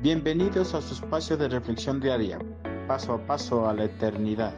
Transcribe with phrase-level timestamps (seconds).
[0.00, 2.38] Bienvenidos a su espacio de reflexión diaria,
[2.86, 4.54] paso a paso a la eternidad.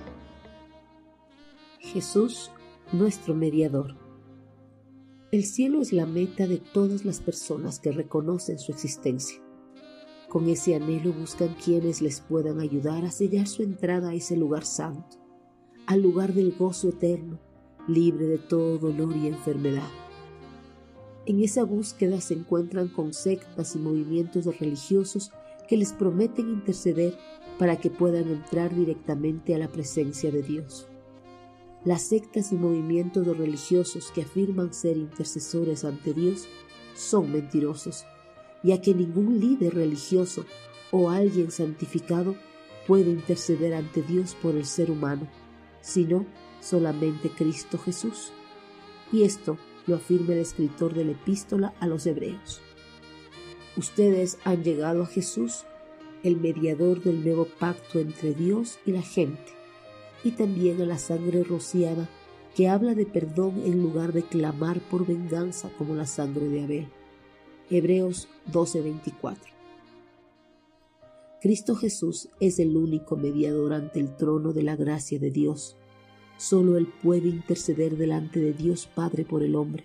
[1.78, 2.50] Jesús,
[2.92, 3.96] nuestro mediador.
[5.32, 9.40] El cielo es la meta de todas las personas que reconocen su existencia.
[10.28, 14.66] Con ese anhelo buscan quienes les puedan ayudar a sellar su entrada a ese lugar
[14.66, 15.16] santo,
[15.86, 17.40] al lugar del gozo eterno,
[17.88, 19.88] libre de todo dolor y enfermedad.
[21.30, 25.30] En esa búsqueda se encuentran con sectas y movimientos religiosos
[25.68, 27.16] que les prometen interceder
[27.56, 30.88] para que puedan entrar directamente a la presencia de Dios.
[31.84, 36.48] Las sectas y movimientos religiosos que afirman ser intercesores ante Dios
[36.96, 38.06] son mentirosos,
[38.64, 40.44] ya que ningún líder religioso
[40.90, 42.34] o alguien santificado
[42.88, 45.28] puede interceder ante Dios por el ser humano,
[45.80, 46.26] sino
[46.60, 48.32] solamente Cristo Jesús.
[49.12, 52.60] Y esto lo afirma el escritor de la epístola a los hebreos.
[53.76, 55.64] Ustedes han llegado a Jesús,
[56.22, 59.52] el mediador del nuevo pacto entre Dios y la gente,
[60.22, 62.08] y también a la sangre rociada
[62.54, 66.88] que habla de perdón en lugar de clamar por venganza como la sangre de Abel.
[67.70, 69.36] Hebreos 12:24.
[71.40, 75.76] Cristo Jesús es el único mediador ante el trono de la gracia de Dios
[76.40, 79.84] Solo Él puede interceder delante de Dios Padre por el hombre.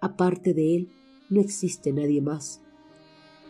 [0.00, 0.88] Aparte de Él,
[1.28, 2.62] no existe nadie más.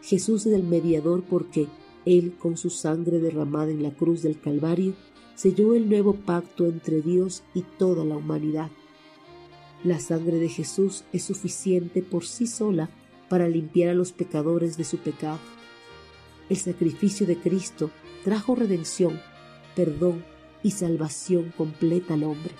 [0.03, 1.69] Jesús es el mediador porque
[2.05, 4.95] Él, con su sangre derramada en la cruz del Calvario,
[5.37, 8.73] selló el nuevo pacto entre Dios y toda la humanidad.
[9.85, 12.91] La sangre de Jesús es suficiente por sí sola
[13.29, 15.39] para limpiar a los pecadores de su pecado.
[16.49, 17.93] El sacrificio de Cristo
[18.25, 19.21] trajo redención,
[19.77, 20.25] perdón
[20.63, 22.55] y salvación completa al hombre.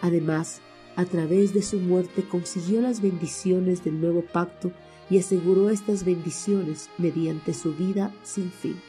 [0.00, 0.60] Además,
[0.96, 4.72] a través de su muerte consiguió las bendiciones del nuevo pacto
[5.10, 8.80] y aseguró estas bendiciones mediante su vida sin fin.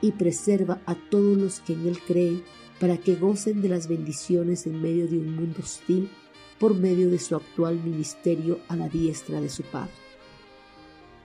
[0.00, 2.42] Y preserva a todos los que en él creen
[2.80, 6.10] para que gocen de las bendiciones en medio de un mundo hostil
[6.58, 9.92] por medio de su actual ministerio a la diestra de su Padre.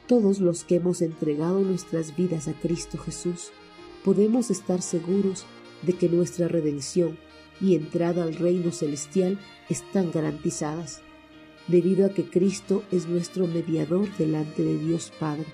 [0.08, 3.52] Todos los que hemos entregado nuestras vidas a Cristo Jesús
[4.04, 5.46] podemos estar seguros
[5.88, 7.18] de que nuestra redención
[7.60, 9.40] y entrada al reino celestial
[9.70, 11.02] están garantizadas,
[11.68, 15.48] debido a que Cristo es nuestro mediador delante de Dios Padre.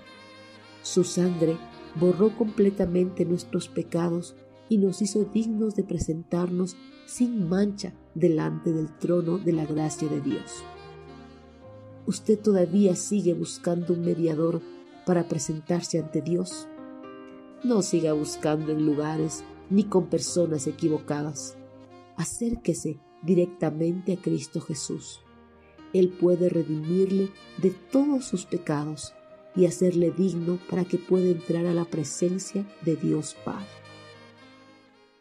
[0.81, 1.55] Su sangre
[1.95, 4.35] borró completamente nuestros pecados
[4.67, 10.19] y nos hizo dignos de presentarnos sin mancha delante del trono de la gracia de
[10.19, 10.63] Dios.
[12.05, 14.61] ¿Usted todavía sigue buscando un mediador
[15.05, 16.67] para presentarse ante Dios?
[17.63, 19.43] No siga buscando en lugares
[19.73, 21.57] ni con personas equivocadas.
[22.15, 25.21] Acérquese directamente a Cristo Jesús.
[25.93, 29.13] Él puede redimirle de todos sus pecados
[29.55, 33.82] y hacerle digno para que pueda entrar a la presencia de Dios Padre.